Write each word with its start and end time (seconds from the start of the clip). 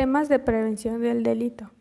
Temas 0.00 0.30
de 0.30 0.38
prevención 0.38 1.02
del 1.02 1.22
delito. 1.22 1.72